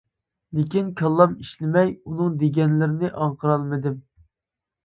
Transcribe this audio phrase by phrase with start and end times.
[0.59, 4.01] لېكىن كاللام ئىشلىمەي ئۇنىڭ دېگەنلىرىنى ئاڭقىرالمىدىم.